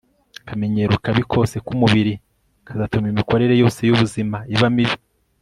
[0.41, 2.13] akamenyero kabi kose k'umubiri
[2.67, 4.97] kazatuma imikorere yose y'ubuzima iba mibi